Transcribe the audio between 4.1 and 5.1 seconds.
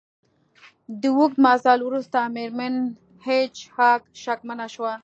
شکمنه شوه